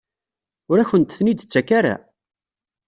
[0.71, 1.95] Ur akent-ten-id-tettak ara?